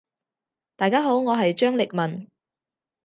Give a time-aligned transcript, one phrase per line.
[0.77, 2.27] 大家好，我係張力文。